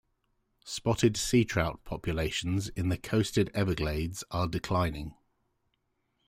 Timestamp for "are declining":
4.31-5.13